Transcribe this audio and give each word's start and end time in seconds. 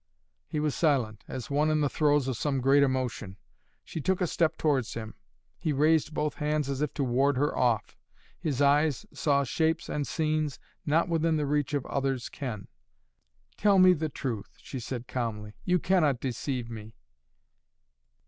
He 0.47 0.59
was 0.59 0.73
silent, 0.73 1.23
as 1.27 1.51
one 1.51 1.69
in 1.69 1.81
the 1.81 1.87
throes 1.87 2.27
of 2.27 2.35
some 2.35 2.59
great 2.59 2.81
emotion. 2.81 3.37
She 3.83 4.01
took 4.01 4.19
a 4.19 4.25
step 4.25 4.57
towards 4.57 4.95
him. 4.95 5.13
He 5.59 5.73
raised 5.73 6.11
both 6.15 6.37
hands 6.37 6.67
as 6.71 6.81
if 6.81 6.91
to 6.95 7.03
ward 7.03 7.37
her 7.37 7.55
off. 7.55 7.95
His 8.39 8.63
eyes 8.63 9.05
saw 9.13 9.43
shapes 9.43 9.89
and 9.89 10.07
scenes 10.07 10.57
not 10.87 11.07
within 11.07 11.37
the 11.37 11.45
reach 11.45 11.75
of 11.75 11.85
other's 11.85 12.29
ken. 12.29 12.67
"Tell 13.57 13.77
me 13.77 13.93
the 13.93 14.09
truth," 14.09 14.57
she 14.57 14.79
said 14.79 15.07
calmly. 15.07 15.53
"You 15.65 15.77
cannot 15.77 16.19
deceive 16.19 16.67
me!" 16.67 16.93